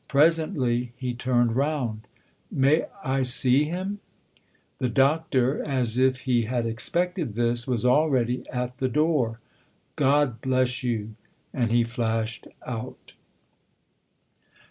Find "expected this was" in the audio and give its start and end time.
6.65-7.85